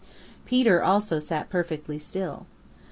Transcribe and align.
Peter 0.45 0.81
also 0.83 1.19
sat 1.19 1.47
perfectly 1.47 1.99
still. 1.99 2.47